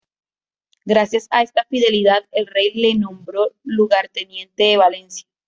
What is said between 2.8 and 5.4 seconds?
nombró lugarteniente de Valencia.